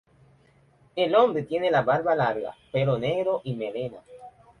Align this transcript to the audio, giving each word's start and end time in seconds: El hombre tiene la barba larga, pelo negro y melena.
El 0.95 1.13
hombre 1.15 1.43
tiene 1.43 1.69
la 1.69 1.83
barba 1.83 2.15
larga, 2.15 2.57
pelo 2.71 2.97
negro 2.97 3.41
y 3.43 3.53
melena. 3.53 3.99